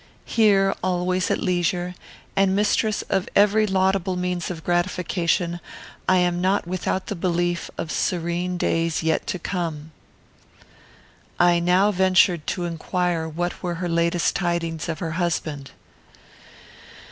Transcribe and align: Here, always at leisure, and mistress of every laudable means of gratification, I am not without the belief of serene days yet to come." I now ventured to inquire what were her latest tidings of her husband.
Here, 0.25 0.73
always 0.83 1.29
at 1.29 1.37
leisure, 1.39 1.93
and 2.35 2.55
mistress 2.55 3.03
of 3.03 3.29
every 3.35 3.67
laudable 3.67 4.15
means 4.15 4.49
of 4.49 4.63
gratification, 4.63 5.59
I 6.09 6.17
am 6.17 6.41
not 6.41 6.65
without 6.65 7.05
the 7.05 7.15
belief 7.15 7.69
of 7.77 7.91
serene 7.91 8.57
days 8.57 9.03
yet 9.03 9.27
to 9.27 9.37
come." 9.37 9.91
I 11.39 11.59
now 11.59 11.91
ventured 11.91 12.47
to 12.47 12.65
inquire 12.65 13.27
what 13.29 13.61
were 13.61 13.75
her 13.75 13.87
latest 13.87 14.35
tidings 14.35 14.89
of 14.89 14.97
her 14.97 15.11
husband. 15.21 15.69